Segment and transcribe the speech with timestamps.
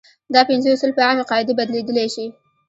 [0.33, 2.25] دا پنځه اصول په عامې قاعدې بدلېدلی شي.